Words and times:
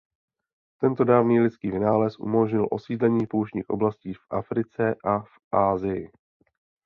Tento 0.81 1.03
dávný 1.03 1.39
lidský 1.39 1.71
vynález 1.71 2.19
umožnil 2.19 2.67
osídlení 2.71 3.27
pouštních 3.27 3.69
oblastí 3.69 4.13
v 4.13 4.25
Africe 4.29 4.95
a 5.03 5.19
v 5.19 5.37
Asii. 5.55 6.11